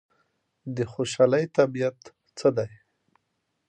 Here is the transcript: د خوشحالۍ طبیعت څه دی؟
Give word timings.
د 0.75 0.77
خوشحالۍ 0.93 1.45
طبیعت 1.57 1.99
څه 2.37 2.47
دی؟ 2.57 2.71